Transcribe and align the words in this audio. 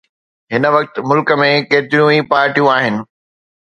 هن 0.53 0.63
وقت 0.75 0.95
ملڪ 1.09 1.27
۾ 1.43 1.51
ڪيتريون 1.71 2.09
ئي 2.17 2.19
پارٽيون 2.31 2.71
آهن 2.77 2.95